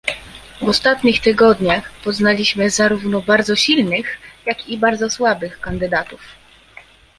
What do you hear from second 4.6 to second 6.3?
i bardzo słabych kandydatów